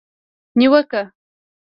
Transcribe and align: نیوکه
نیوکه 0.57 1.01